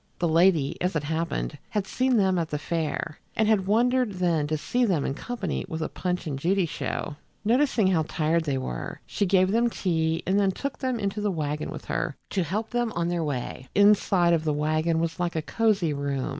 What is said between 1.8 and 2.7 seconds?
seen them at the